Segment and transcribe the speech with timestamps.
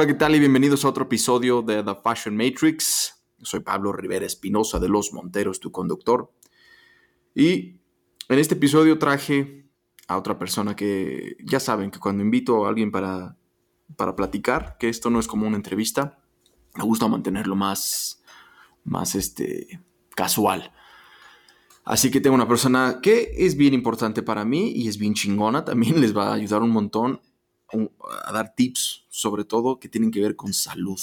[0.00, 0.34] Hola, ¿qué tal?
[0.34, 3.22] Y bienvenidos a otro episodio de The Fashion Matrix.
[3.42, 6.32] soy Pablo Rivera Espinosa de Los Monteros, tu conductor.
[7.34, 7.82] Y
[8.30, 9.68] en este episodio traje
[10.08, 13.36] a otra persona que ya saben que cuando invito a alguien para,
[13.94, 16.18] para platicar, que esto no es como una entrevista,
[16.76, 18.22] me gusta mantenerlo más,
[18.84, 19.82] más este,
[20.16, 20.72] casual.
[21.84, 25.62] Así que tengo una persona que es bien importante para mí y es bien chingona.
[25.66, 27.20] También les va a ayudar un montón
[28.24, 31.00] a dar tips, sobre todo que tienen que ver con salud.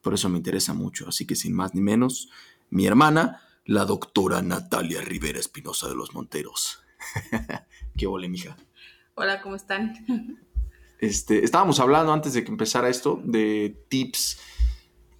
[0.00, 1.08] Por eso me interesa mucho.
[1.08, 2.30] Así que sin más ni menos,
[2.70, 6.82] mi hermana, la doctora Natalia Rivera Espinosa de los Monteros.
[7.96, 8.56] ¿Qué ole, mija?
[9.14, 10.38] Hola, ¿cómo están?
[10.98, 14.38] Este, estábamos hablando antes de que empezara esto de tips.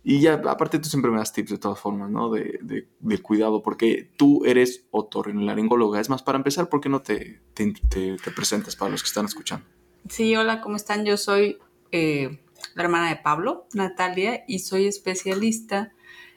[0.05, 2.31] Y ya, aparte tú siempre me das tips de todas formas, ¿no?
[2.31, 6.01] De, de, cuidado, porque tú eres otorrinolaringóloga.
[6.01, 9.25] Es más, para empezar, ¿por qué no te, te, te presentas para los que están
[9.25, 9.67] escuchando?
[10.09, 11.05] Sí, hola, ¿cómo están?
[11.05, 11.59] Yo soy
[11.91, 12.39] eh,
[12.75, 15.93] la hermana de Pablo, Natalia, y soy especialista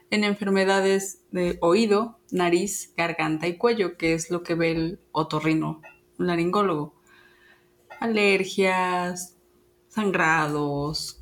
[0.10, 5.82] en enfermedades de oído, nariz, garganta y cuello, que es lo que ve el otorrino
[6.18, 6.96] laringólogo.
[8.00, 9.36] Alergias,
[9.90, 11.22] sangrados,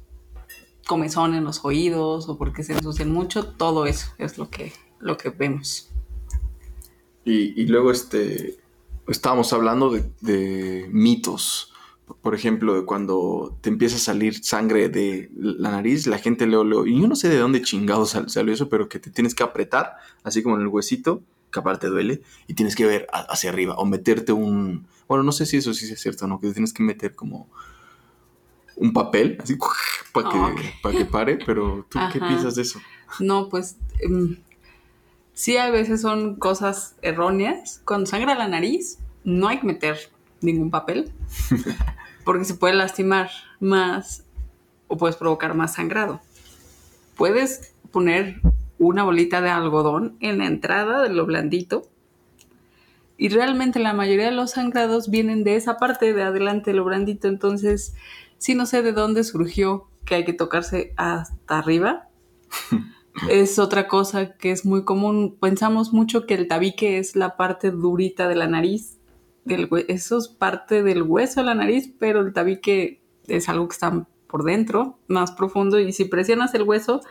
[0.88, 5.18] comezón en los oídos o porque se ensucian mucho, todo eso es lo que, lo
[5.18, 5.90] que vemos.
[7.26, 8.58] Y, luego este,
[9.06, 11.74] estábamos hablando de mitos
[12.22, 16.86] por ejemplo, cuando te empieza a salir sangre de la nariz, la gente le leo,
[16.86, 19.98] y yo no sé de dónde chingados salió eso, pero que te tienes que apretar,
[20.24, 23.86] así como en el huesito, que aparte duele, y tienes que ver hacia arriba, o
[23.86, 26.74] meterte un, bueno, no sé si eso sí es cierto o no, que te tienes
[26.74, 27.50] que meter como
[28.78, 29.58] un papel, así,
[30.14, 32.80] para que, ah, que pare, pero ¿tú qué piensas de eso?
[33.20, 34.38] No, pues em,
[35.34, 37.82] sí, a veces son cosas erróneas.
[37.86, 39.98] Cuando sangra la nariz, no hay que meter
[40.42, 41.12] ningún papel.
[42.28, 43.30] porque se puede lastimar
[43.62, 44.26] más
[44.90, 46.20] o puedes provocar más sangrado.
[47.16, 48.42] Puedes poner
[48.80, 51.84] una bolita de algodón en la entrada de lo blandito
[53.18, 56.84] y realmente la mayoría de los sangrados vienen de esa parte de adelante de lo
[56.84, 57.96] blandito, entonces
[58.40, 62.10] si no sé de dónde surgió que hay que tocarse hasta arriba.
[63.30, 65.38] es otra cosa que es muy común.
[65.40, 68.98] Pensamos mucho que el tabique es la parte durita de la nariz
[69.88, 74.08] eso es parte del hueso de la nariz, pero el tabique es algo que está
[74.28, 77.02] por dentro, más profundo, y si presionas el hueso,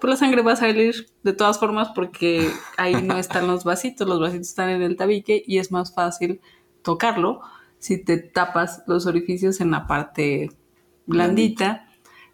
[0.00, 4.08] pues la sangre va a salir de todas formas porque ahí no están los vasitos,
[4.08, 6.40] los vasitos están en el tabique y es más fácil
[6.82, 7.40] tocarlo
[7.78, 10.50] si te tapas los orificios en la parte
[11.06, 11.86] blandita.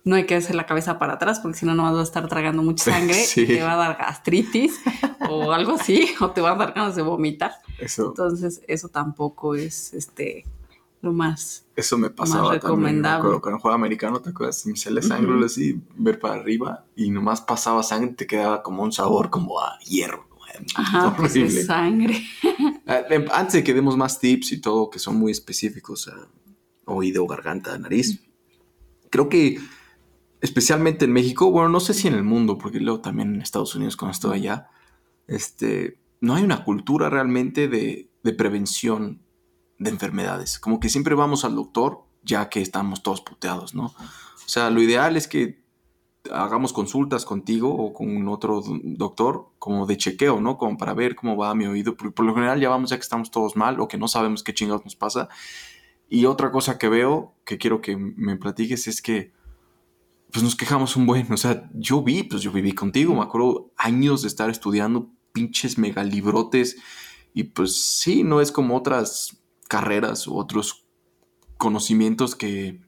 [0.05, 2.29] No hay que hacer la cabeza para atrás porque si no, no vas a estar
[2.29, 4.81] tragando mucha sangre y te va a dar gastritis
[5.29, 7.53] o algo así, o te va a dar ganas de vomitar.
[7.79, 10.45] Entonces, eso tampoco es este
[11.03, 13.23] lo más Eso me pasaba recomendable.
[13.23, 13.41] también.
[13.41, 14.67] Cuando jugaba americano, ¿te acuerdas?
[14.67, 18.93] Me sale sangre así, ver para arriba y nomás pasaba sangre, te quedaba como un
[18.93, 20.29] sabor como a hierro.
[20.75, 22.23] Ajá, pues es sangre.
[22.87, 26.29] Ah, em, antes de que demos más tips y todo, que son muy específicos a
[26.85, 28.21] oído, garganta, nariz,
[29.11, 29.59] creo que
[30.41, 33.75] especialmente en México, bueno, no sé si en el mundo, porque luego también en Estados
[33.75, 34.69] Unidos cuando estoy allá,
[35.27, 39.23] este, no hay una cultura realmente de, prevención
[39.79, 40.59] de enfermedades.
[40.59, 43.87] Como que siempre vamos al doctor ya que estamos todos puteados, ¿no?
[43.87, 45.61] O sea, lo ideal es que
[46.31, 50.59] hagamos consultas contigo o con otro doctor como de chequeo, ¿no?
[50.59, 51.97] Como para ver cómo va mi oído.
[51.97, 54.43] Porque por lo general ya vamos ya que estamos todos mal o que no sabemos
[54.43, 55.29] qué chingados nos pasa.
[56.11, 59.33] Y otra cosa que veo, que quiero que me platiques, es que
[60.33, 61.33] pues nos quejamos un buen.
[61.33, 65.79] O sea, yo vi, pues yo viví contigo, me acuerdo años de estar estudiando pinches
[65.79, 66.77] megalibrotes.
[67.33, 69.39] Y pues sí, no es como otras
[69.69, 70.85] carreras u otros
[71.57, 72.81] conocimientos que,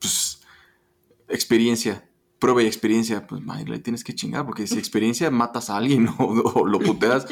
[0.00, 0.40] pues,
[1.28, 6.08] experiencia, prueba y experiencia, pues, madre, tienes que chingar, porque si experiencia matas a alguien
[6.18, 7.26] o, lo puteas.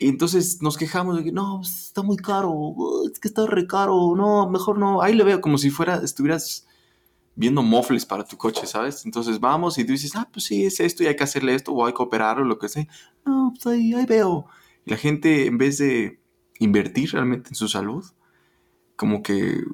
[0.00, 2.74] Y entonces nos quejamos de que no, pues, está muy caro,
[3.12, 5.02] es que está re caro, no, mejor no.
[5.02, 6.66] Ahí le veo como si fuera, estuvieras
[7.40, 9.06] viendo mofles para tu coche, ¿sabes?
[9.06, 11.72] Entonces vamos y tú dices, ah, pues sí, es esto y hay que hacerle esto
[11.72, 12.86] o hay que operar o lo que sea.
[13.24, 14.46] No, pues ahí, ahí veo.
[14.84, 16.20] Y la gente, en vez de
[16.58, 18.04] invertir realmente en su salud,
[18.94, 19.64] como que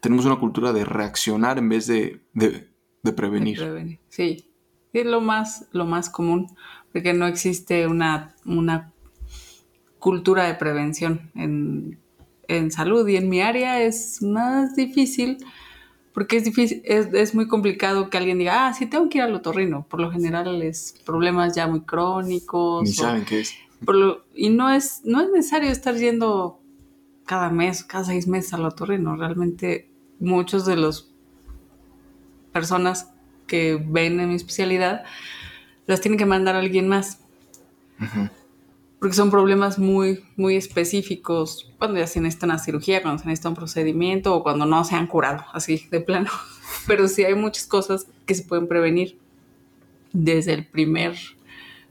[0.00, 3.98] tenemos una cultura de reaccionar en vez de, de, prevenir.
[4.08, 4.50] Sí,
[4.94, 6.46] es lo más, lo más común,
[6.92, 8.94] porque no existe una, una
[9.98, 11.98] cultura de prevención en
[12.48, 15.38] en salud y en mi área es más difícil
[16.18, 19.36] porque es difícil, es, muy complicado que alguien diga, ah, sí tengo que ir al
[19.36, 19.86] otorrino.
[19.88, 22.82] Por lo general es problemas ya muy crónicos.
[22.82, 23.54] Ni saben qué es.
[24.34, 26.60] y no es, no es necesario estar yendo
[27.24, 29.14] cada mes, cada seis meses al otorrino.
[29.14, 31.12] Realmente muchos de los
[32.52, 33.12] personas
[33.46, 35.04] que ven en mi especialidad,
[35.86, 37.20] las tienen que mandar a alguien más.
[38.98, 43.50] Porque son problemas muy, muy específicos, cuando ya se necesita una cirugía, cuando se necesita
[43.50, 46.30] un procedimiento o cuando no se han curado, así de plano.
[46.86, 49.18] Pero sí hay muchas cosas que se pueden prevenir
[50.12, 51.16] desde el primer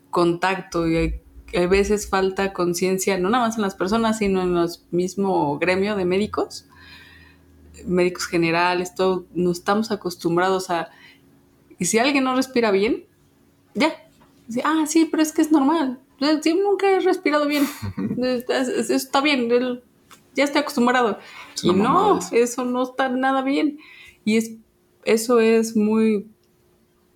[0.10, 1.22] contacto y
[1.54, 5.96] hay, veces falta conciencia, no nada más en las personas, sino en el mismo gremio
[5.96, 6.68] de médicos,
[7.86, 10.90] médicos generales, todo, no estamos acostumbrados a...
[11.80, 13.06] Y si alguien no respira bien,
[13.76, 13.94] ya.
[14.64, 16.00] ah, sí, pero es que es normal.
[16.42, 17.68] Sí, nunca he respirado bien.
[18.90, 19.50] Está bien.
[20.36, 21.20] Ya estoy acostumbrado.
[21.64, 23.80] y no, eso no está nada bien.
[24.26, 24.52] Y es,
[25.04, 26.28] eso es muy...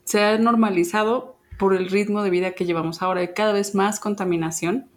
[0.04, 3.22] Se ha normalizado por el ritmo de vida que llevamos ahora.
[3.22, 4.88] Hay cada vez más contaminación.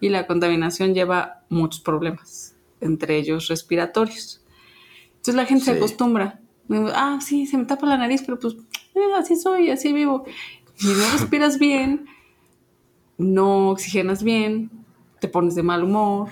[0.00, 4.44] Y la contaminación lleva muchos problemas, entre ellos respiratorios.
[5.12, 6.40] Entonces la gente se acostumbra.
[6.94, 8.54] Ah, sí, se me tapa la nariz, pero pues
[8.94, 10.24] eh, así soy, así vivo.
[10.80, 12.06] Y no respiras bien,
[13.18, 14.70] no oxigenas bien,
[15.20, 16.30] te pones de mal humor,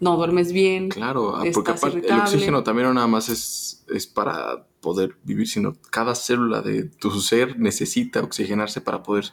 [0.00, 0.88] no duermes bien.
[0.90, 5.48] Claro, ah, porque aparte el oxígeno también no nada más es, es para poder vivir,
[5.48, 9.24] sino cada célula de tu ser necesita oxigenarse para poder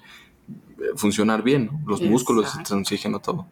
[0.58, 1.70] eh, funcionar bien.
[1.86, 3.48] Los músculos necesitan oxígeno, todo.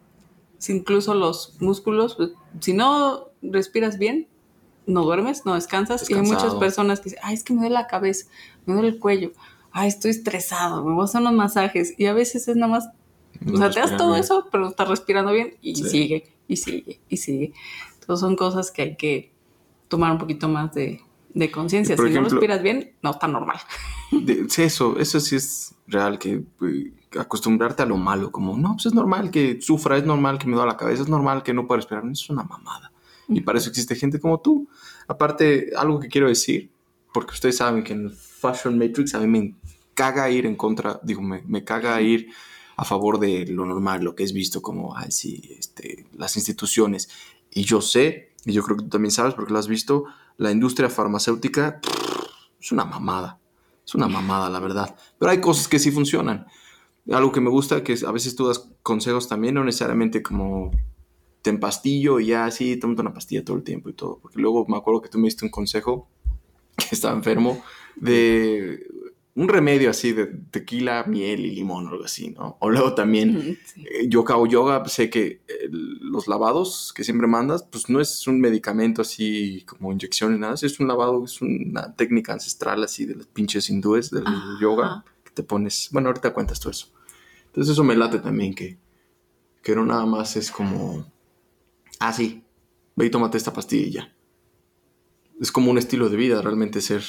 [0.69, 2.31] incluso los músculos, pues,
[2.61, 4.27] si no respiras bien,
[4.85, 6.09] no duermes, no descansas.
[6.09, 8.27] Y hay muchas personas que dicen, ay, es que me duele la cabeza,
[8.65, 9.31] me duele el cuello,
[9.71, 11.93] ay, estoy estresado, me voy a hacer unos masajes.
[11.97, 12.89] Y a veces es nada más
[13.45, 17.17] o sea, te das todo eso, pero estás respirando bien y sigue, y sigue, y
[17.17, 17.53] sigue.
[17.99, 19.31] Entonces son cosas que hay que
[19.87, 21.01] tomar un poquito más de,
[21.33, 21.95] de conciencia.
[21.95, 23.57] Si no respiras bien, no está normal.
[24.57, 26.43] eso, eso sí es real, que
[27.17, 30.55] acostumbrarte a lo malo, como, no, pues es normal que sufra, es normal que me
[30.55, 32.91] duele la cabeza, es normal que no pueda respirar, eso es una mamada.
[33.27, 34.67] Y para eso existe gente como tú.
[35.07, 36.71] Aparte, algo que quiero decir,
[37.13, 39.55] porque ustedes saben que en el Fashion Matrix a mí me
[39.93, 42.29] caga ir en contra, digo, me, me caga ir
[42.79, 45.09] a favor de lo normal, lo que es visto como, ay,
[45.59, 47.09] este, las instituciones.
[47.51, 50.05] Y yo sé, y yo creo que tú también sabes porque lo has visto,
[50.37, 51.81] la industria farmacéutica
[52.57, 53.37] es una mamada.
[53.85, 54.95] Es una mamada, la verdad.
[55.17, 56.47] Pero hay cosas que sí funcionan.
[57.11, 60.71] Algo que me gusta, que a veces tú das consejos también, no necesariamente como
[61.41, 64.19] te empastillo y ya así, tómate una pastilla todo el tiempo y todo.
[64.21, 66.07] Porque luego me acuerdo que tú me diste un consejo,
[66.77, 67.61] que estaba enfermo,
[67.97, 68.87] de
[69.39, 72.57] un remedio así de tequila, miel y limón o algo así, ¿no?
[72.59, 77.63] O luego también, eh, yo hago yoga, sé que eh, los lavados que siempre mandas,
[77.63, 81.95] pues no es un medicamento así como inyección ni nada, es un lavado, es una
[81.95, 84.25] técnica ancestral así de los pinches hindúes del
[84.59, 86.87] yoga, que te pones, bueno, ahorita cuentas todo eso.
[87.45, 88.77] Entonces eso me late también, que,
[89.63, 91.09] que no nada más es como,
[91.99, 92.43] ah, sí,
[92.97, 94.13] ve y tómate esta pastilla
[95.39, 97.03] Es como un estilo de vida, realmente ser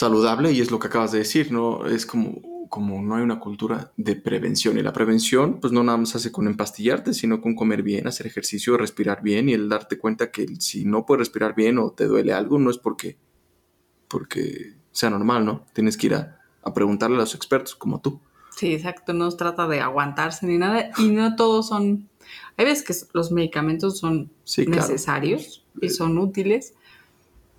[0.00, 1.84] saludable y es lo que acabas de decir, ¿no?
[1.84, 5.98] Es como, como no hay una cultura de prevención y la prevención pues no nada
[5.98, 9.98] más hace con empastillarte, sino con comer bien, hacer ejercicio, respirar bien y el darte
[9.98, 13.18] cuenta que si no puedes respirar bien o te duele algo no es porque,
[14.08, 15.66] porque sea normal, ¿no?
[15.74, 16.38] Tienes que ir a,
[16.74, 18.20] preguntarle a los expertos como tú.
[18.56, 22.08] Sí, exacto, no se trata de aguantarse ni nada y no todos son...
[22.56, 26.72] Hay veces que los medicamentos son necesarios y son útiles,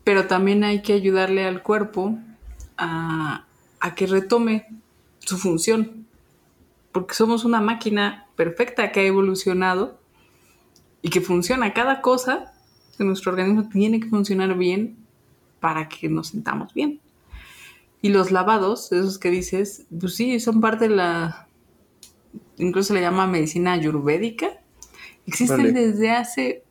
[0.04, 2.18] pero también hay que ayudarle al cuerpo
[2.82, 4.68] a, que retome
[5.20, 6.08] su función,
[6.92, 10.00] porque somos una máquina perfecta que ha evolucionado
[11.02, 11.74] y que funciona.
[11.74, 12.54] Cada cosa
[12.98, 14.98] de nuestro organismo tiene que funcionar bien
[15.60, 17.00] para que nos sintamos bien.
[18.02, 21.48] Y los lavados, esos que dices, pues sí, son parte de la,
[22.58, 24.60] incluso se le llama medicina ayurvédica.
[25.28, 26.64] Existen desde hace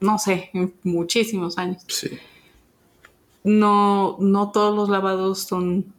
[0.00, 0.50] no sé,
[0.82, 1.82] muchísimos años.
[1.88, 2.10] Sí.
[3.48, 5.94] No, no todos los lavados son,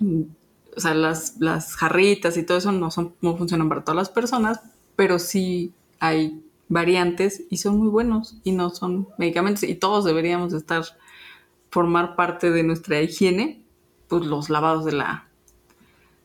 [0.00, 4.10] o sea, las, las jarritas y todo eso no, son, no funcionan para todas las
[4.10, 4.60] personas,
[4.94, 10.52] pero sí hay variantes y son muy buenos y no son medicamentos y todos deberíamos
[10.52, 10.84] estar,
[11.70, 13.62] formar parte de nuestra higiene,
[14.06, 15.28] pues los lavados de la,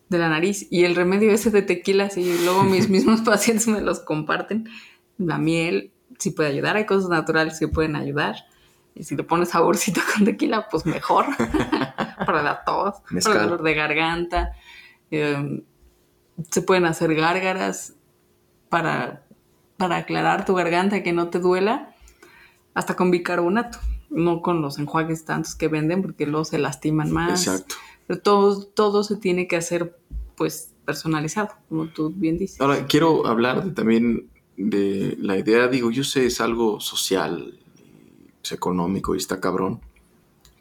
[0.09, 3.81] de la nariz y el remedio ese de tequila, y luego mis mismos pacientes me
[3.81, 4.69] los comparten,
[5.17, 6.77] la miel, si puede ayudar.
[6.77, 8.35] Hay cosas naturales que pueden ayudar.
[8.95, 11.25] Y si le pones saborcito con tequila, pues mejor.
[12.25, 14.53] para la tos, para el dolor de garganta.
[15.11, 15.61] Em,
[16.49, 17.93] se pueden hacer gárgaras
[18.69, 19.23] para,
[19.77, 21.93] para aclarar tu garganta, que no te duela.
[22.73, 23.79] Hasta con bicarbonato.
[24.09, 27.47] No con los enjuagues tantos que venden, porque luego se lastiman más.
[27.47, 27.75] Exacto.
[28.07, 29.97] Pero todo, todo se tiene que hacer,
[30.37, 32.61] pues, personalizado, como tú bien dices.
[32.61, 37.59] Ahora, quiero hablar de también de la idea, digo, yo sé, es algo social,
[38.45, 39.81] es económico y está cabrón,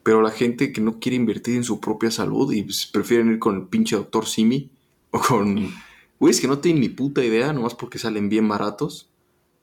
[0.02, 3.38] Pero la gente que no quiere invertir en su propia salud y pues, prefieren ir
[3.38, 4.70] con el pinche doctor Simi
[5.10, 5.72] o con
[6.18, 9.10] güeyes que no tienen ni puta idea, nomás porque salen bien baratos.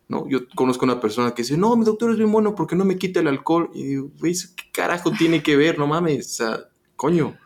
[0.08, 0.28] ¿no?
[0.28, 2.98] Yo conozco una persona que dice, no, mi doctor es bien bueno porque no me
[2.98, 3.70] quita el alcohol.
[3.74, 5.80] Y digo, güey, ¿qué carajo tiene que ver?
[5.80, 6.60] No mames, o sea,
[6.96, 7.38] coño.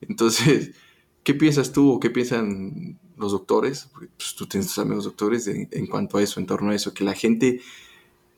[0.00, 0.72] Entonces,
[1.22, 3.90] ¿qué piensas tú o qué piensan los doctores?
[3.92, 7.04] Pues, tú tienes tus amigos doctores en, cuanto a eso, en torno a eso, que
[7.04, 7.60] la gente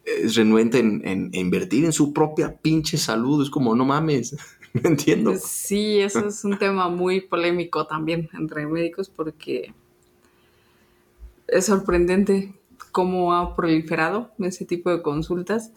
[0.04, 3.42] es renuente en, invertir en su propia pinche salud.
[3.42, 4.36] Es como, no mames,
[4.72, 5.34] no entiendo.
[5.36, 9.74] Sí, eso es un tema muy polémico también entre médicos porque
[11.48, 12.54] es sorprendente
[12.90, 15.72] cómo ha proliferado ese tipo de consultas.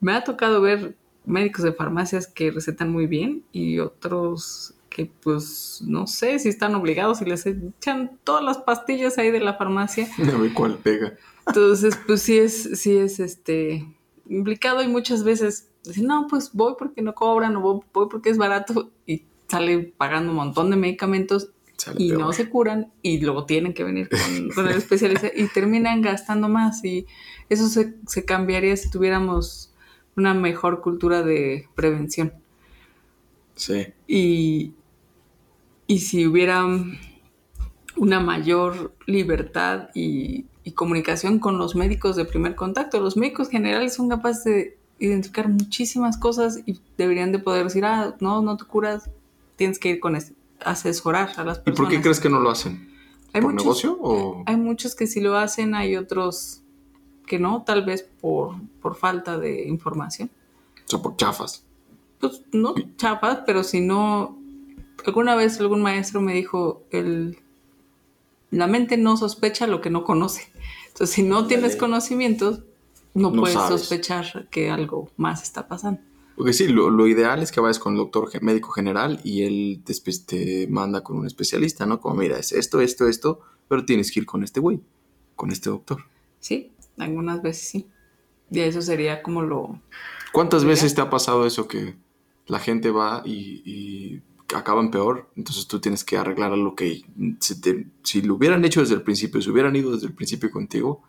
[0.00, 5.82] Me ha tocado ver médicos de farmacias que recetan muy bien y otros que pues
[5.86, 10.08] no sé si están obligados y les echan todas las pastillas ahí de la farmacia.
[10.18, 11.14] No ve cuál pega.
[11.46, 13.86] Entonces, pues sí es, sí es este
[14.28, 18.38] implicado y muchas veces dicen, no, pues voy porque no cobran o voy porque es
[18.38, 21.50] barato y sale pagando un montón de medicamentos
[21.96, 24.08] y no se curan y luego tienen que venir
[24.54, 27.06] con, el especialista y terminan gastando más y
[27.48, 29.72] eso se, cambiaría si tuviéramos
[30.16, 32.32] una mejor cultura de prevención.
[33.54, 33.86] Sí.
[34.08, 34.72] Y,
[35.86, 36.64] y si hubiera
[37.96, 43.00] una mayor libertad y, y, comunicación con los médicos de primer contacto.
[43.00, 48.16] Los médicos generales son capaces de identificar muchísimas cosas y deberían de poder decir, ah,
[48.20, 49.08] no, no te curas,
[49.56, 51.66] tienes que ir con este asesorar a las personas.
[51.66, 52.90] ¿Y por qué crees que no lo hacen?
[53.32, 54.42] ¿Por negocio o...?
[54.46, 56.62] Hay muchos que sí lo hacen, hay otros
[57.26, 60.30] que no, tal vez por, por falta de información.
[60.86, 61.64] O sea, por chafas.
[62.20, 64.38] Pues no chafas, pero si no...
[65.04, 67.38] Alguna vez algún maestro me dijo, el,
[68.50, 70.50] la mente no sospecha lo que no conoce.
[70.88, 72.62] Entonces, si no tienes conocimientos,
[73.14, 76.00] no, puedes sospechar que algo más está pasando.
[76.36, 80.26] Porque sí, lo, ideal es que vayas con el doctor médico general y él después
[80.26, 81.98] te manda con un especialista, ¿no?
[81.98, 84.80] Como, mira, es esto, esto, esto, pero tienes que ir con este güey,
[85.34, 86.04] con este doctor.
[86.40, 87.86] Sí, algunas veces sí.
[88.50, 89.80] Y eso sería como lo...
[90.32, 91.96] ¿Cuántas veces te ha pasado eso que
[92.46, 94.22] la gente va y, y
[94.54, 95.28] acaban peor?
[95.36, 97.02] Entonces tú tienes que arreglar lo que...
[97.40, 97.54] Si,
[98.02, 101.02] si lo hubieran hecho desde el principio, si hubieran ido desde el principio contigo,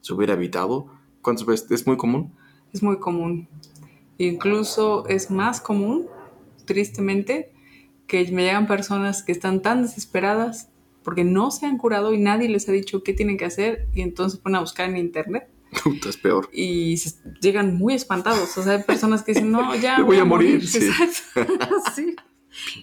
[0.00, 0.86] se hubiera evitado.
[1.22, 1.70] ¿Cuántas veces?
[1.70, 2.32] ¿Es muy común?
[2.72, 3.48] Es muy común.
[4.18, 6.06] Incluso es más común,
[6.64, 7.52] tristemente,
[8.06, 10.68] que me llegan personas que están tan desesperadas
[11.02, 14.02] porque no se han curado y nadie les ha dicho qué tienen que hacer y
[14.02, 15.48] entonces ponen a buscar en internet.
[16.08, 16.48] es peor.
[16.52, 16.96] Y
[17.40, 18.56] llegan muy espantados.
[18.58, 20.00] O sea, hay personas que dicen, no, ya.
[20.04, 20.66] voy, a morir.
[20.66, 20.90] Sí.
[21.94, 22.16] sí.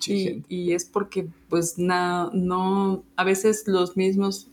[0.08, 4.48] Y, es porque, pues, no, a veces los mismos,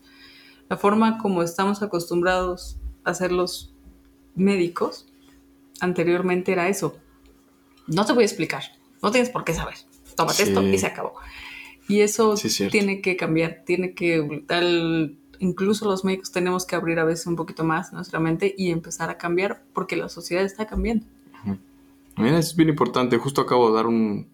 [0.69, 3.73] la forma como estamos acostumbrados a ser los
[4.35, 5.07] médicos,
[5.79, 6.97] anteriormente era eso.
[7.87, 8.63] No te voy a explicar,
[9.01, 9.75] no tienes por qué saber.
[10.15, 11.13] Tómate esto y se acabó.
[11.87, 12.35] Y eso
[12.71, 17.35] tiene que cambiar, tiene que, tal, incluso los médicos tenemos que abrir a veces un
[17.35, 21.05] poquito más nuestra mente y empezar a cambiar porque la sociedad está cambiando.
[22.15, 23.17] Mira, es bien importante.
[23.17, 24.27] Justo acabo de dar un,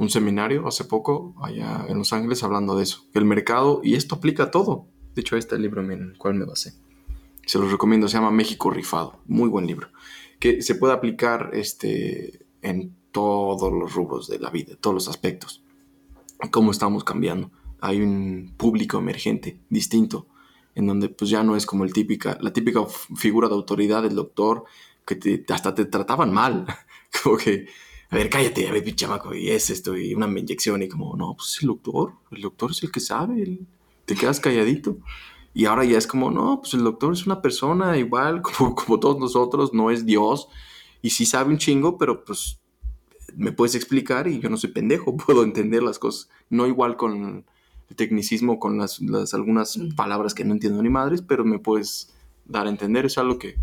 [0.00, 3.04] un seminario hace poco allá en Los Ángeles hablando de eso.
[3.14, 4.86] El mercado, y esto aplica a todo.
[5.14, 6.74] De hecho, este libro en el cual me basé.
[7.46, 9.20] Se los recomiendo, se llama México Rifado.
[9.26, 9.88] Muy buen libro
[10.40, 15.62] que se puede aplicar este, en todos los rubros de la vida, todos los aspectos.
[16.50, 17.50] Cómo estamos cambiando.
[17.80, 20.26] Hay un público emergente, distinto,
[20.74, 22.80] en donde pues ya no es como el típica, la típica
[23.16, 24.64] figura de autoridad del doctor
[25.04, 26.66] que hasta te trataban mal.
[27.22, 27.66] como que,
[28.10, 31.34] a ver, cállate, a ver, pichamaco, y es esto, y una inyección, y como, no,
[31.36, 33.60] pues el doctor, el doctor es el que sabe,
[34.04, 34.98] te quedas calladito.
[35.54, 38.98] Y ahora ya es como, no, pues el doctor es una persona igual como, como
[39.00, 40.48] todos nosotros, no es Dios.
[41.02, 42.60] Y sí sabe un chingo, pero pues
[43.36, 46.28] me puedes explicar y yo no soy pendejo, puedo entender las cosas.
[46.48, 47.44] No igual con
[47.88, 49.00] el tecnicismo, con las,
[49.34, 52.12] algunas palabras que no entiendo ni madres, pero me puedes
[52.44, 53.06] dar a entender.
[53.06, 53.56] Es algo que,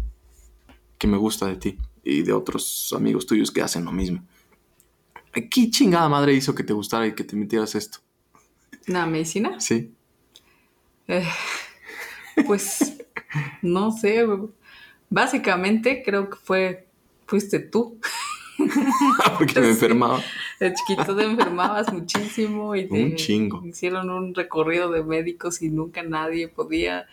[0.98, 4.26] que me gusta de ti y de otros amigos tuyos que hacen lo mismo.
[5.50, 8.00] ¿Qué chingada madre hizo que te gustara y que te metieras esto?
[8.88, 9.60] ¿La medicina?
[9.60, 9.94] Sí.
[11.08, 11.28] Eh,
[12.46, 12.98] pues
[13.62, 14.26] no sé,
[15.10, 16.88] básicamente creo que fue,
[17.26, 18.00] fuiste tú.
[19.38, 20.22] Porque me enfermaba.
[20.60, 23.64] De chiquito te enfermabas muchísimo y te un chingo.
[23.66, 27.06] hicieron un recorrido de médicos y nunca nadie podía,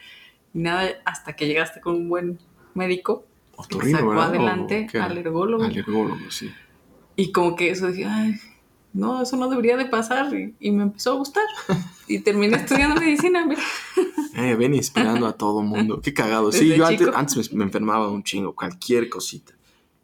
[0.55, 2.39] nada, hasta que llegaste con un buen
[2.73, 3.27] médico.
[3.57, 5.65] Otorrino, sacó adelante, alergólogo.
[5.65, 6.51] Alergólogo, sí.
[7.17, 8.35] Y como que eso dije, ay,
[8.93, 10.33] no, eso no debería de pasar.
[10.35, 11.45] Y, me empezó a gustar.
[12.07, 13.63] Y terminé estudiando medicina, mira.
[14.37, 16.01] Eh, ven inspirando a todo mundo.
[16.03, 16.53] Qué cagado.
[16.53, 19.55] Sí, yo antes, me, enfermaba un chingo, cualquier cosita.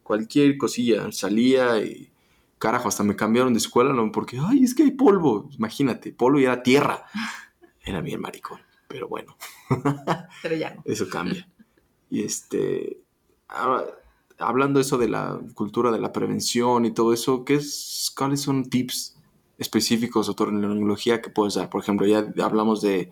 [0.02, 1.12] Cualquier cosilla.
[1.12, 2.10] Salía y
[2.58, 4.10] Carajo, hasta me cambiaron de escuela, ¿no?
[4.12, 5.48] Porque, ay, es que hay polvo.
[5.56, 7.04] Imagínate, polvo y era tierra.
[7.82, 9.36] Era bien maricón, pero bueno.
[10.42, 10.82] Pero ya no.
[10.84, 11.48] Eso cambia.
[12.10, 12.98] Y este,
[13.48, 13.86] ahora,
[14.40, 18.64] hablando eso de la cultura de la prevención y todo eso, ¿qué es, ¿cuáles son
[18.68, 19.16] tips
[19.58, 21.70] específicos de otorrinolaringología que puedes dar?
[21.70, 23.10] Por ejemplo, ya hablamos de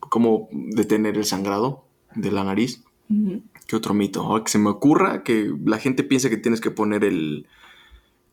[0.00, 2.82] cómo detener el sangrado de la nariz.
[3.66, 4.22] ¿Qué otro mito?
[4.22, 7.46] Ahora que se me ocurra que la gente piensa que tienes que poner el.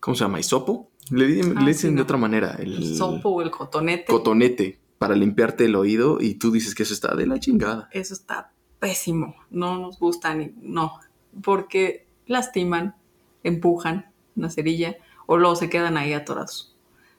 [0.02, 0.40] ¿Cómo se llama?
[0.40, 0.90] ¿Hisopo?
[1.12, 2.56] Le, Ah, le sí, dicen de otra manera.
[2.60, 4.06] El, El sopo o el cotonete.
[4.06, 7.90] cotonete para limpiarte el oído y tú dices que eso está de la chingada.
[7.92, 9.36] eso está pésimo.
[9.50, 10.52] No nos gusta ni.
[10.62, 10.94] No.
[11.42, 12.96] Porque lastiman,
[13.44, 16.76] empujan una cerilla o luego se quedan ahí atorados.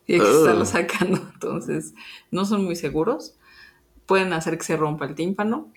[0.07, 0.37] Y hay que Ugh.
[0.39, 1.17] estarlo sacando.
[1.35, 1.95] Entonces,
[2.31, 3.35] no son muy seguros.
[4.07, 5.69] Pueden hacer que se rompa el tímpano.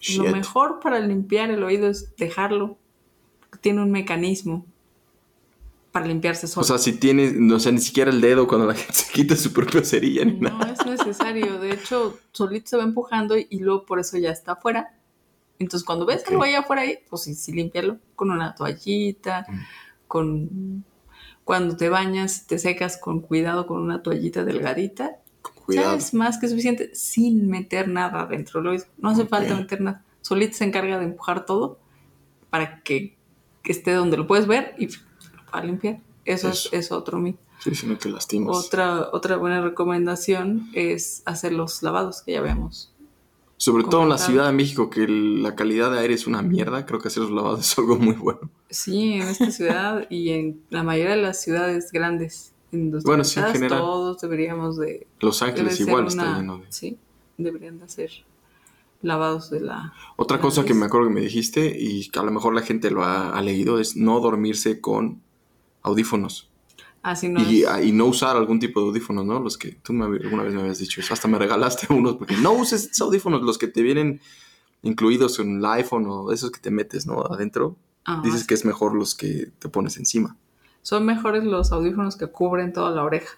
[0.00, 0.22] Shit.
[0.22, 2.76] Lo mejor para limpiar el oído es dejarlo.
[3.60, 4.66] Tiene un mecanismo
[5.92, 6.62] para limpiarse solo.
[6.62, 9.36] O sea, si tienes, no sé, ni siquiera el dedo cuando la gente se quita
[9.36, 10.72] su propia cerilla ni no nada.
[10.72, 11.58] es necesario.
[11.58, 14.92] De hecho, solito se va empujando y, y luego por eso ya está afuera.
[15.58, 16.30] Entonces, cuando ves Ok.
[16.32, 19.58] algo allá afuera, ahí, pues sí, sí, límpialo con una toallita, Mm.
[20.08, 20.84] con...
[21.44, 25.16] Cuando te bañas, te secas con cuidado con una toallita delgadita.
[25.66, 25.92] Cuidado.
[25.92, 28.84] Ya es más que suficiente sin meter nada dentro del oído.
[28.96, 30.02] No hace falta meter nada.
[30.22, 31.78] Solito se encarga de empujar todo
[32.48, 33.18] para que,
[33.62, 34.88] que esté donde lo puedes ver y
[35.50, 36.00] para limpiar.
[36.24, 36.68] Eso, Eso.
[36.72, 37.38] Es, es otro mito.
[37.58, 38.56] Sí, sino que lastimas.
[38.56, 42.93] Otra, otra buena recomendación es hacer los lavados que ya vemos.
[43.56, 44.18] Sobre todo en la.
[44.18, 46.84] Ciudad de México, que la calidad de aire es una mierda.
[46.86, 48.50] Creo que hacer los lavados es algo muy bueno.
[48.70, 53.46] Sí, en esta ciudad y en la mayoría de las ciudades grandes Bueno, sí, en
[53.46, 53.78] general.
[53.78, 55.06] todos deberíamos de...
[55.20, 56.64] Los Ángeles igual una- está lleno de...
[56.70, 56.98] Sí,
[57.38, 58.10] deberían de hacer
[59.02, 59.92] lavados de la...
[60.16, 62.90] Otra cosa que me acuerdo que me dijiste y que a lo mejor la gente
[62.90, 65.20] lo ha, ha leído es no dormirse con
[65.82, 66.48] audífonos
[67.04, 69.38] Así no y, es- y no usar algún tipo de audífonos, ¿no?
[69.38, 71.14] Los que tú me, alguna vez me habías dicho eso.
[71.14, 74.20] Hasta me regalaste unos porque no uses esos audífonos, los que te vienen
[74.82, 77.20] incluidos en el iPhone o esos que te metes, ¿no?
[77.26, 77.76] Adentro.
[78.06, 80.36] Ah, Dices que es mejor los que te pones encima.
[80.82, 83.36] Son mejores los audífonos que cubren toda la oreja.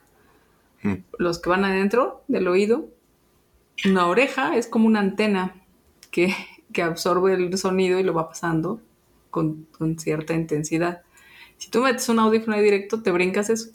[0.82, 0.94] Mm.
[1.18, 2.86] Los que van adentro del oído.
[3.84, 5.54] Una oreja es como una antena
[6.10, 6.34] que,
[6.72, 8.80] que absorbe el sonido y lo va pasando
[9.30, 11.02] con, con cierta intensidad.
[11.58, 13.70] Si tú metes un audífono ahí directo, te brincas eso.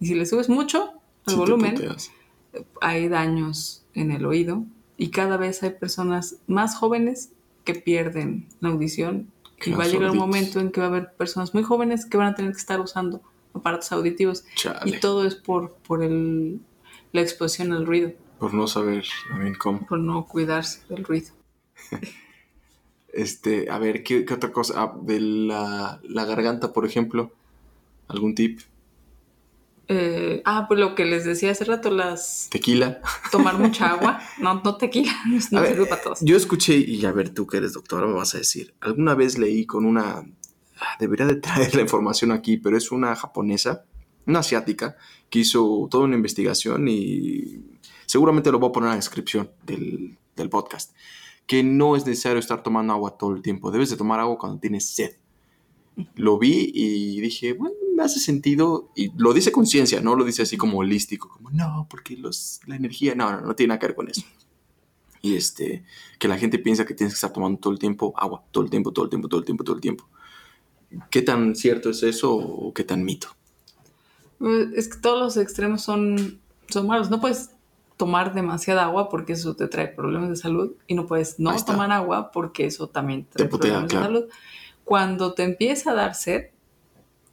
[0.00, 0.92] Y si le subes mucho
[1.26, 1.76] al Sí volumen,
[2.80, 4.64] hay daños en el oído.
[4.96, 7.30] Y cada vez hay personas más jóvenes
[7.64, 9.30] que pierden la audición.
[9.64, 12.16] Y va a llegar un momento en que va a haber personas muy jóvenes que
[12.16, 13.22] van a tener que estar usando
[13.54, 14.44] aparatos auditivos.
[14.56, 14.96] Chale.
[14.96, 16.60] Y todo es por, por el,
[17.12, 19.86] la exposición al ruido, Por no saber también cómo.
[19.86, 21.28] por no cuidarse del ruido.
[23.12, 24.74] Este, a ver, ¿qué, qué otra cosa?
[24.76, 27.32] Ah, de la, la garganta, por ejemplo.
[28.08, 28.60] ¿Algún tip?
[29.88, 33.00] Eh, ah, pues lo que les decía hace rato, las Tequila.
[33.30, 34.20] tomar mucha agua.
[34.38, 35.12] No, no tequila,
[35.50, 36.20] no A ver, para todos.
[36.22, 38.74] Yo escuché, y a ver, tú que eres doctora, me vas a decir.
[38.80, 40.24] Alguna vez leí con una.
[40.80, 43.84] ah, Debería de traer la información aquí, pero es una japonesa,
[44.26, 44.96] una asiática,
[45.28, 47.60] que hizo toda una investigación y
[48.06, 50.92] seguramente lo voy a poner en la descripción del, del podcast.
[51.46, 53.70] Que no es necesario estar tomando agua todo el tiempo.
[53.70, 55.16] Debes de tomar agua cuando tienes sed.
[56.14, 58.90] Lo vi y dije, bueno, me hace sentido.
[58.94, 62.60] Y lo dice con ciencia, no lo dice así como holístico, como no, porque los,
[62.66, 64.22] la energía, no, no, no tiene nada que ver con eso
[65.22, 65.84] y este
[66.18, 68.70] que la gente piensa que tienes que estar tomando todo el tiempo agua, todo el
[68.70, 70.08] tiempo, todo el tiempo, todo el tiempo, todo el tiempo.
[71.08, 73.28] ¿Qué tan cierto es eso o qué tan mito?
[74.40, 77.08] Eh, Es que todos los extremos son, son malos.
[77.08, 77.50] No puedes
[78.04, 81.92] tomar demasiada agua porque eso te trae problemas de salud y no puedes no tomar
[81.92, 84.06] agua porque eso también trae putea, problemas claro.
[84.08, 84.30] de salud.
[84.82, 86.46] Cuando te empieza a dar sed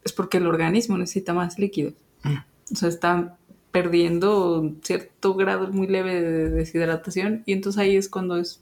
[0.04, 1.94] es porque el organismo necesita más líquido.
[2.24, 2.36] Mm.
[2.72, 3.36] O sea, está
[3.72, 8.62] perdiendo cierto grado muy leve de deshidratación y entonces ahí es cuando es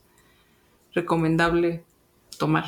[0.94, 1.84] recomendable
[2.38, 2.64] tomar.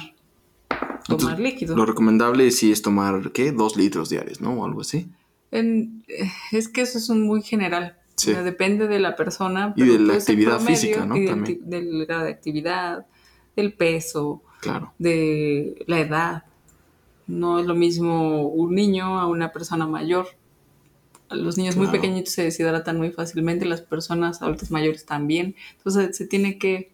[0.67, 1.77] Tomar Entonces, líquido.
[1.77, 3.53] Lo recomendable sí es tomar, ¿qué?
[3.53, 4.51] Dos litros diarios, ¿no?
[4.59, 5.07] O algo así.
[5.51, 7.95] En- eh, es que eso es un muy general.
[8.19, 8.31] Sí.
[8.31, 9.73] O sea, depende de la persona.
[9.75, 11.15] Y pero de la actividad física, ¿no?
[11.15, 11.57] y del, También.
[11.59, 13.05] ti- del grado de actividad,
[13.55, 14.93] del peso, Claro.
[14.99, 16.43] de la edad.
[17.27, 20.27] No es lo mismo un niño a una persona mayor.
[21.29, 25.55] Los niños muy pequeñitos se deshidratan muy fácilmente, las personas adultas mayores también.
[25.77, 26.91] Entonces se tiene que,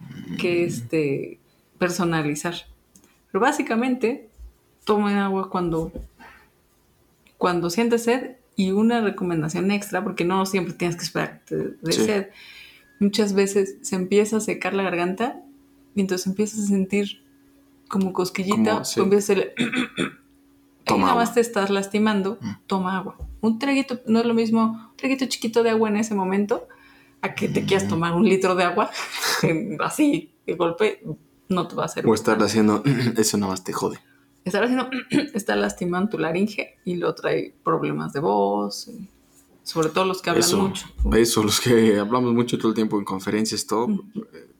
[0.00, 0.36] Mm.
[0.36, 1.38] que este,
[1.78, 2.54] personalizar.
[3.30, 4.28] Pero básicamente,
[4.84, 5.92] tomen agua cuando,
[7.36, 12.04] cuando sientes sed y una recomendación extra, porque no siempre tienes que esperar Sí.
[12.04, 12.26] sed.
[12.98, 15.40] Muchas veces se empieza a secar la garganta
[15.94, 17.22] y entonces empiezas a sentir
[17.88, 19.00] como cosquillita Como, sí.
[19.00, 19.52] o empieza el-
[20.80, 22.48] Ahí Toma nada más te estás lastimando, Mm.
[22.66, 23.16] toma agua.
[23.42, 26.66] Un traguito, no es lo mismo, un traguito chiquito de agua en ese momento,
[27.22, 27.90] a que te quieras Mm.
[27.90, 28.90] tomar un litro de agua
[29.80, 31.02] así de golpe,
[31.48, 32.06] no te va a hacer.
[32.06, 32.82] O estar haciendo
[33.16, 33.98] eso nada más te jode.
[34.44, 34.88] Estar haciendo,
[35.34, 39.08] está lastimando tu laringe y lo trae problemas de voz, y
[39.62, 40.86] sobre todo los que hablan Eso, mucho.
[41.16, 43.86] eso, los que hablamos mucho todo el tiempo en conferencias, todo,
[44.32, 44.50] eh,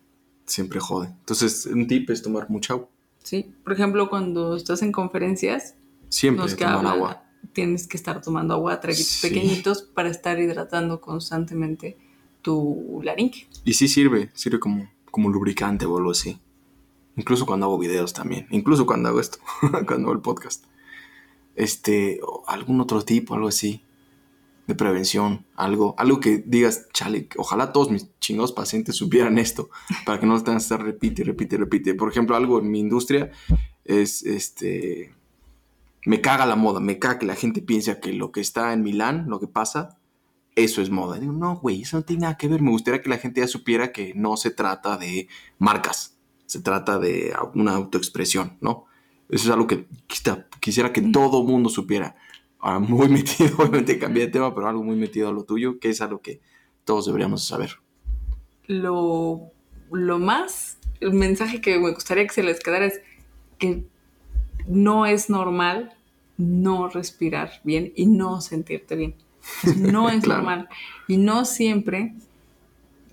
[0.45, 1.09] siempre jode.
[1.09, 2.88] Entonces, un tip es tomar mucha agua.
[3.23, 5.75] Sí, por ejemplo, cuando estás en conferencias,
[6.09, 7.23] Siempre los que tomar hablan, agua.
[7.53, 9.29] tienes que estar tomando agua, traguitos Sí.
[9.29, 11.97] pequeñitos para estar hidratando constantemente
[12.43, 13.47] tu laringe.
[13.64, 16.38] Y sí sirve, sirve como, como lubricante o algo así.
[17.16, 18.46] Incluso cuando hago videos también.
[18.51, 19.38] Incluso cuando hago esto,
[19.87, 20.64] cuando hago el podcast.
[21.55, 23.85] Este, algún otro tipo, algo así.
[24.66, 29.68] De prevención, algo, algo que digas, chale, ojalá todos mis chingados pacientes supieran esto,
[30.07, 31.94] para que no tengan que estar repite, repite, repite.
[31.94, 33.33] Por ejemplo, algo en mi industria
[33.85, 35.12] es este.
[36.07, 38.83] Me caga la moda, me caga que la gente piensa que lo que está en
[38.83, 39.99] Milán, lo que pasa,
[40.55, 41.18] eso es moda.
[41.18, 42.62] Digo, no, güey, eso no tiene nada que ver.
[42.62, 46.16] Me gustaría que la gente ya supiera que no se trata de marcas,
[46.50, 48.86] se trata de una autoexpresión, ¿no?
[49.28, 49.86] Eso es algo que
[50.60, 52.16] quisiera que todo mundo supiera.
[52.58, 55.90] Ah, muy metido, obviamente cambié de tema, pero algo muy metido a lo tuyo, que
[55.90, 56.40] es algo que
[56.84, 57.76] todos deberíamos saber.
[58.66, 59.52] Lo,
[59.92, 63.00] lo más, el mensaje que me gustaría que se les quedara es
[63.58, 63.84] que
[64.66, 65.92] no es normal
[66.36, 69.14] no respirar bien y no sentirte bien.
[69.76, 70.42] No es Claro.
[70.42, 70.68] normal.
[71.06, 72.14] Y no siempre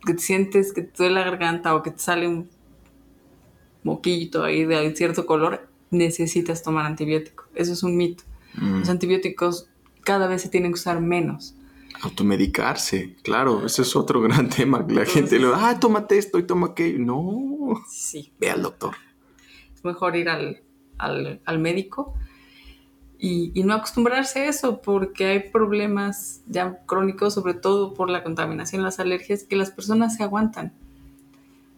[0.08, 2.50] que te sientes que te duele la garganta o que te sale un
[3.84, 7.46] moquillito ahí de cierto color, necesitas tomar antibiótico.
[7.56, 8.24] Eso es un mito.
[8.56, 9.70] Mm, Los antibióticos
[10.04, 11.54] cada vez se tienen que usar menos.
[12.02, 14.86] Automedicarse, claro, ese es otro gran tema.
[14.90, 17.00] La gente le ah, tómate esto y toma aquello.
[17.00, 18.96] No, Sí, ve al doctor.
[19.76, 20.62] es mejor ir al,
[20.98, 22.14] al- al médico
[23.20, 28.24] y, y no acostumbrarse a eso porque hay problemas ya crónicos, sobre todo por la
[28.24, 30.74] contaminación, las alergias, que las personas se aguantan.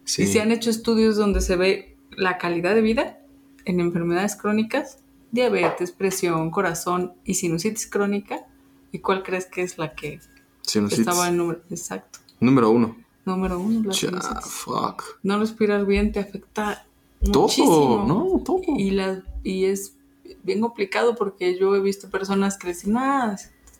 [0.04, 0.22] Sí.
[0.22, 3.18] Y se han hecho estudios donde se ve la calidad de vida
[3.64, 4.98] en enfermedades crónicas,
[5.30, 8.46] diabetes, presión, corazón y sinusitis crónica.
[8.92, 10.18] ¿Y cuál crees que es la que
[10.62, 11.06] Sinusitis.
[11.06, 12.18] estaba en número exacto?
[12.40, 12.96] Número uno.
[13.24, 14.44] Número uno, la sinusitis.
[14.46, 15.04] fuck.
[15.22, 16.84] No respirar bien te afecta
[17.32, 18.04] Todo, muchísimo.
[18.08, 18.62] no, todo.
[18.76, 19.94] Y, la, y es
[20.42, 23.36] bien complicado porque yo he visto personas que dicen, ah,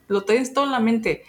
[0.07, 1.25] lo tienes todo en la mente.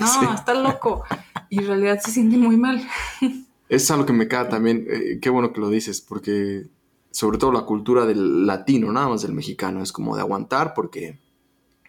[0.00, 0.26] No, Sí.
[0.34, 1.04] estás loco.
[1.50, 2.82] Y en realidad se siente muy mal.
[3.72, 4.86] Es algo que me caga también.
[4.86, 6.66] eh, qué bueno que lo dices, porque
[7.10, 11.18] sobre todo la cultura del latino, nada más del mexicano, es como de aguantar porque,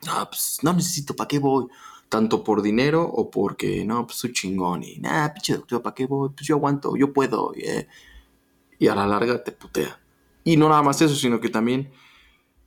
[0.08, 1.68] ah, pues no necesito, ¿para qué voy?
[2.08, 6.30] Tanto por dinero o porque, no, pues soy chingón y, nada, pinche ¿para qué voy?
[6.30, 7.54] Pues yo aguanto, yo puedo.
[7.58, 7.86] Eh,
[8.80, 10.00] y a la larga te putea.
[10.46, 11.92] Y no nada más eso, sino que también,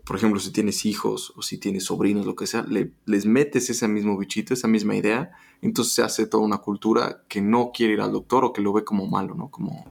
[0.06, 3.68] por ejemplo, si tienes hijos o si tienes sobrinos, lo que sea, le- les metes
[3.70, 7.94] ese mismo bichito, esa misma idea, entonces se hace toda una cultura que no quiere
[7.94, 9.48] ir al doctor o que lo ve como malo, ¿no?
[9.50, 9.90] Como...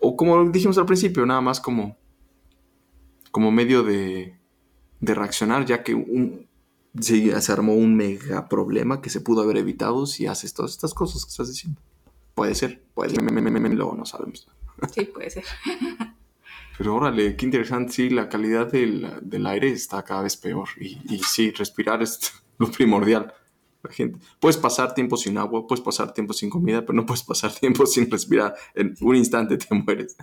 [0.00, 1.96] O como dijimos al principio, nada más como...
[3.30, 4.34] Como medio de,
[5.00, 6.46] de reaccionar, ya que un,
[6.98, 10.94] se, se armó un mega problema que se pudo haber evitado si haces todas estas
[10.94, 11.78] cosas que estás diciendo.
[12.34, 14.48] Puede ser, puede ser, luego no sabemos.
[14.94, 15.44] Sí, puede ser.
[16.78, 20.68] Pero órale, qué interesante, sí, la calidad del, del aire está cada vez peor.
[20.78, 23.32] Y, y sí, respirar es lo primordial.
[23.82, 27.22] La gente, puedes pasar tiempo sin agua, puedes pasar tiempo sin comida, pero no puedes
[27.22, 28.54] pasar tiempo sin respirar.
[28.74, 30.16] En un instante te mueres.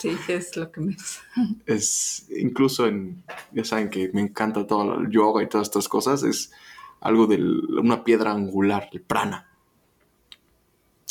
[0.00, 1.20] Sí, es lo que menos.
[1.64, 6.22] Es incluso en, ya saben que me encanta todo el yoga y todas estas cosas,
[6.22, 6.52] es
[7.00, 9.48] algo de una piedra angular, el prana.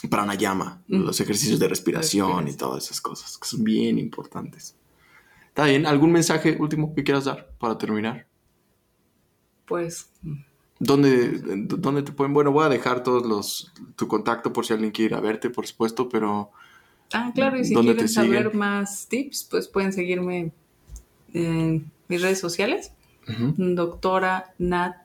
[0.09, 1.03] Pranayama, Mm.
[1.05, 4.75] los ejercicios de respiración y todas esas cosas, que son bien importantes.
[5.47, 8.27] Está bien, ¿algún mensaje último que quieras dar para terminar?
[9.65, 10.09] Pues
[10.77, 12.33] ¿Dónde, ¿Dónde te pueden?
[12.33, 15.49] Bueno, voy a dejar todos los tu contacto por si alguien quiere ir a verte,
[15.49, 16.51] por supuesto, pero
[17.13, 20.51] Ah, claro, y si ¿Dónde quieren saber más tips, pues pueden seguirme
[21.33, 22.91] en mis redes sociales,
[23.29, 24.95] ujú, doctora Nat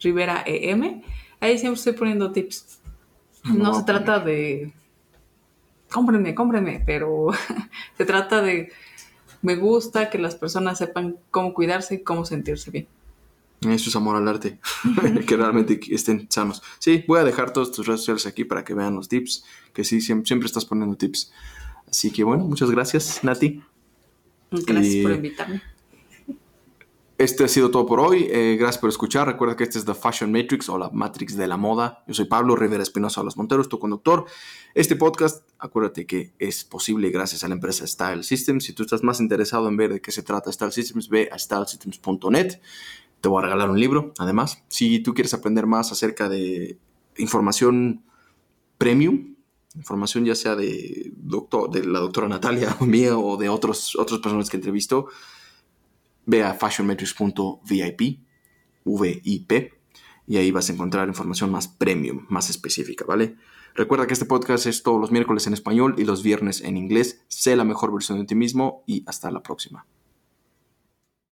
[0.00, 1.02] Rivera EM.
[1.40, 2.80] Ahí siempre estoy poniendo tips.
[3.48, 4.72] Lo No se trata de
[5.90, 7.28] cómprenme, cómprenme, pero
[7.96, 8.72] se trata de
[9.42, 12.88] me gusta que las personas sepan cómo cuidarse y cómo sentirse bien.
[13.62, 14.58] Eso es amor al arte.
[15.26, 16.62] que realmente estén sanos.
[16.78, 19.44] Sí, voy a dejar todas tus redes sociales aquí para que vean los tips.
[19.72, 21.32] Que sí, siempre, siempre estás poniendo tips.
[21.88, 23.62] Así que bueno, muchas gracias, Nati.
[24.50, 25.62] Gracias Y- por invitarme.
[27.18, 28.28] Este ha sido todo por hoy.
[28.30, 29.26] Eh, gracias por escuchar.
[29.26, 32.04] Recuerda que este es The Fashion Matrix o la Matrix de la moda.
[32.06, 34.26] Yo soy Pablo Rivera Espinosa Los Monteros, tu conductor.
[34.74, 38.64] Este podcast, acuérdate que es posible gracias a la empresa Style Systems.
[38.64, 41.38] Si tú estás más interesado en ver de qué se trata Style Systems, ve a
[41.38, 42.60] stylesystems.net.
[43.22, 44.62] Te voy a regalar un libro, además.
[44.68, 46.78] Si tú quieres aprender más acerca de
[47.16, 48.04] información
[48.76, 49.36] premium,
[49.74, 54.50] información ya sea de, doctor, de la doctora Natalia, mía o de otros, otras personas
[54.50, 55.08] que entrevisto,
[56.26, 58.00] ve a fashionmetrics.vip,
[58.84, 59.72] VIP,
[60.26, 63.36] y ahí vas a encontrar información más premium, más específica, ¿vale?
[63.74, 67.24] Recuerda que este podcast es todos los miércoles en español y los viernes en inglés.
[67.28, 69.86] Sé la mejor versión de ti mismo y hasta la próxima.